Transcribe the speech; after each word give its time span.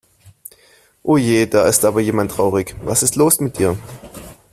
Oje, 1.03 1.45
da 1.45 1.67
ist 1.67 1.85
aber 1.85 1.99
jemand 1.99 2.31
traurig. 2.31 2.73
Was 2.83 3.03
ist 3.03 3.15
los 3.15 3.39
mit 3.39 3.59
dir? 3.59 3.77